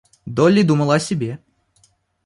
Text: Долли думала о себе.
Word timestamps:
Долли 0.25 0.63
думала 0.63 0.95
о 0.95 0.99
себе. 0.99 1.37